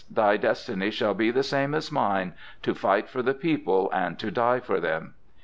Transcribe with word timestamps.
Thy 0.09 0.35
destiny 0.35 0.89
shall 0.89 1.13
be 1.13 1.29
the 1.29 1.43
same 1.43 1.75
as 1.75 1.91
mine—to 1.91 2.73
fight 2.73 3.07
for 3.07 3.21
the 3.21 3.35
people, 3.35 3.87
and 3.93 4.17
to 4.17 4.31
die 4.31 4.59
for 4.59 4.79
them." 4.79 5.13